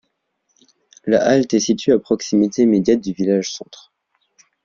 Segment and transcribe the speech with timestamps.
[1.05, 3.93] La halte est située à proximité immédiate du village centre.